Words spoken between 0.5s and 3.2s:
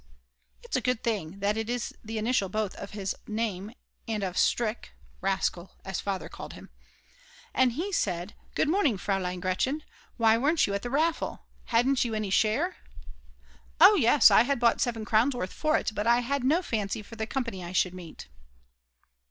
(it's a good thing that is the initial both of his